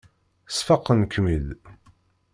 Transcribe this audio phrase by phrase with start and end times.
[0.55, 1.47] Sfaqen-kem-id.